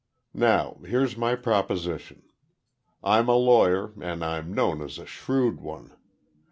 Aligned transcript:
Now, 0.33 0.79
here's 0.83 1.15
my 1.15 1.35
proposition. 1.35 2.23
I'm 3.03 3.29
a 3.29 3.35
lawyer, 3.35 3.93
and 4.01 4.25
I'm 4.25 4.51
known 4.51 4.81
as 4.81 4.97
a 4.97 5.05
shrewd 5.05 5.59
one. 5.61 5.95